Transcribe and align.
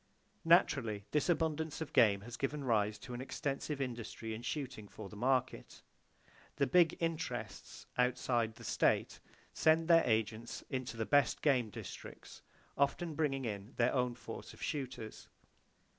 Naturally, 0.45 1.05
this 1.11 1.29
abundance 1.29 1.79
of 1.79 1.93
game 1.93 2.21
has 2.21 2.35
given 2.35 2.63
rise 2.63 2.97
to 2.97 3.13
an 3.13 3.21
extensive 3.21 3.79
industry 3.79 4.33
in 4.33 4.41
shooting 4.41 4.87
for 4.87 5.09
the 5.09 5.15
market. 5.15 5.83
The 6.55 6.65
"big 6.65 6.97
interests" 6.99 7.85
outside 7.99 8.55
the 8.55 8.63
state 8.63 9.19
send 9.53 9.87
their 9.87 10.01
agents 10.03 10.63
into 10.71 10.97
the 10.97 11.05
best 11.05 11.43
game 11.43 11.69
districts, 11.69 12.41
often 12.75 13.13
bringing 13.13 13.45
in 13.45 13.73
their 13.77 13.93
own 13.93 14.15
force 14.15 14.55
of 14.55 14.63
shooters. 14.63 15.29